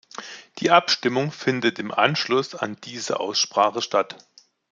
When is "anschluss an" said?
1.91-2.75